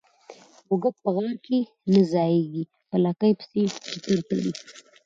[0.35, 1.59] ـ موږک په غار کې
[1.93, 4.51] نه ځايږي، په لکۍ پسې چتر تړي.